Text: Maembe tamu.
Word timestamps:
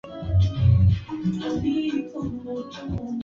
Maembe 1.37 2.01
tamu. 2.09 3.03